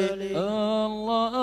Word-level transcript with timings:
الله 0.00 1.34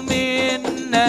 مننا 0.00 1.06